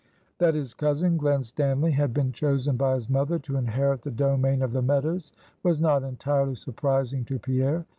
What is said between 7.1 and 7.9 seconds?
to Pierre.